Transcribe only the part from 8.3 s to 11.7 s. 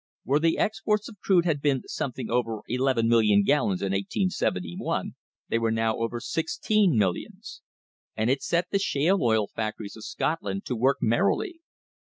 it set the shale oil factories of Scotland to work merrily.